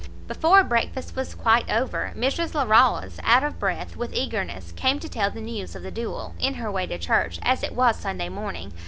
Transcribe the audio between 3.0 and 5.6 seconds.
out of breath with eagerness, came to tell the